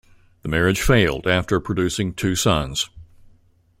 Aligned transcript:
The 0.41 0.49
marriage 0.49 0.81
failed 0.81 1.27
after 1.27 1.59
producing 1.59 2.15
two 2.15 2.33
sons. 2.35 2.89